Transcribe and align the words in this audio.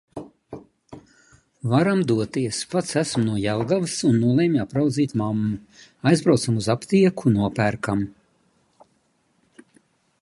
Varam 1.73 2.01
doties, 2.11 2.61
pats 2.71 2.95
esmu 3.01 3.25
no 3.27 3.35
Jelgavas 3.43 3.99
un 4.09 4.17
nolemju 4.23 4.63
apraudzīt 4.65 5.15
mammu. 5.23 5.53
Aizbraucam 6.13 6.59
uz 6.65 6.71
aptieku, 6.77 7.37
nopērkam. 7.39 8.05